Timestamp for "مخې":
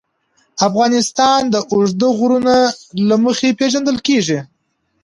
3.25-3.49